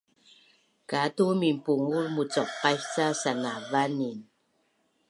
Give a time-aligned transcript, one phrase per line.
[0.89, 4.17] katu minpungul mucuqais ca sanavanin